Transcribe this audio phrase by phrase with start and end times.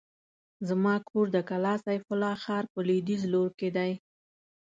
[0.67, 3.91] زما کور د کلا سيف الله ښار په لوېديځ لور کې دی.